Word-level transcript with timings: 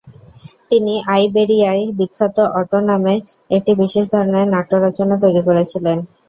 তিনি 0.69 0.93
আইবেরিয়ায় 1.09 1.83
বিখ্যাত 1.97 2.37
অটো 2.59 2.79
নামে 2.89 3.13
একটি 3.55 3.71
বিশেষ 3.81 4.05
ধরনের 4.13 4.45
নাট্য 4.53 4.73
রচনা 4.85 5.15
তৈরি 5.23 5.41
করেছিলেন। 5.47 5.97